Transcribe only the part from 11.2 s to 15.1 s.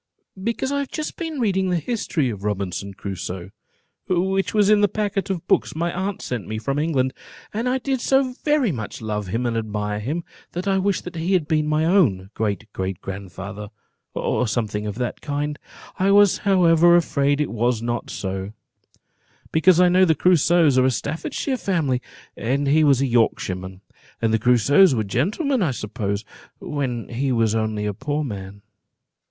had been my own great great grand father, or something of